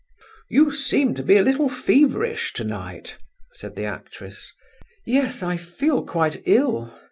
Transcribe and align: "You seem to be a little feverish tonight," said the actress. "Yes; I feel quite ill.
"You 0.49 0.71
seem 0.71 1.13
to 1.13 1.21
be 1.21 1.37
a 1.37 1.43
little 1.43 1.69
feverish 1.69 2.53
tonight," 2.53 3.17
said 3.51 3.75
the 3.75 3.85
actress. 3.85 4.51
"Yes; 5.05 5.43
I 5.43 5.57
feel 5.57 6.03
quite 6.07 6.41
ill. 6.47 6.91